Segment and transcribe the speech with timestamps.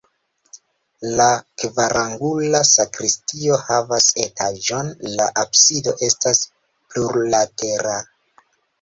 [1.19, 1.27] La
[1.63, 7.99] kvarangula sakristio havas etaĝon, la absido estas plurlatera.